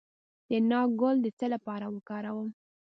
د 0.49 0.51
ناک 0.69 0.89
ګل 1.01 1.15
د 1.21 1.27
څه 1.37 1.45
لپاره 1.53 1.85
وکاروم؟ 1.95 2.49